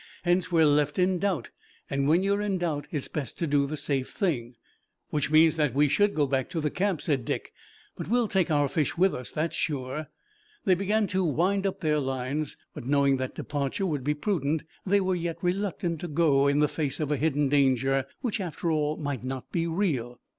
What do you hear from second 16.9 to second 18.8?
of a hidden danger, which after